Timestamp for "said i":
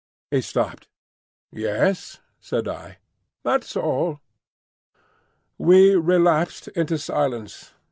2.39-2.97